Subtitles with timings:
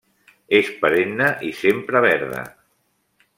[0.59, 2.43] És perenne i sempre verda.